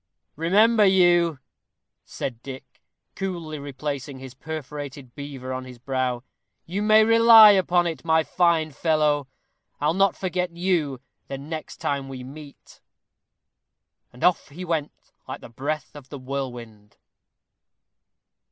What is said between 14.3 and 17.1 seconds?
he went like the breath of the whirlwind.